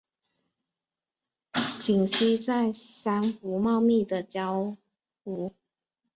[1.79, 4.75] 栖息在珊瑚茂密的礁
[5.23, 5.53] 湖。